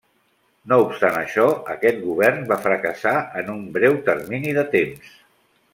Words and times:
No 0.71 0.77
obstant 0.83 1.19
això, 1.19 1.45
aquest 1.75 2.01
govern 2.07 2.41
va 2.53 2.59
fracassar 2.65 3.15
en 3.43 3.55
un 3.57 3.63
breu 3.77 3.99
termini 4.09 4.57
de 4.61 4.65
temps. 4.77 5.13